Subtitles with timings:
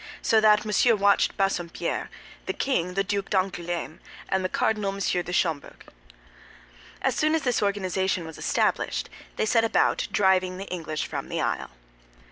[0.23, 2.09] So that Monsieur watched Bassompierre;
[2.47, 4.99] the king, the Duc d'Angoulême; and the cardinal, M.
[4.99, 5.85] de Schomberg.
[7.03, 11.39] As soon as this organization was established, they set about driving the English from the
[11.39, 11.69] Isle.